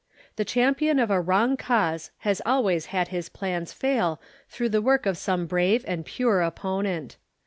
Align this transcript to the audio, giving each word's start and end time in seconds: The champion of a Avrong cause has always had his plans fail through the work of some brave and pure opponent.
The 0.35 0.45
champion 0.45 0.97
of 0.97 1.11
a 1.11 1.21
Avrong 1.23 1.59
cause 1.59 2.09
has 2.21 2.41
always 2.43 2.87
had 2.87 3.09
his 3.09 3.29
plans 3.29 3.71
fail 3.71 4.19
through 4.49 4.69
the 4.69 4.81
work 4.81 5.05
of 5.05 5.15
some 5.15 5.45
brave 5.45 5.85
and 5.87 6.03
pure 6.03 6.41
opponent. 6.41 7.17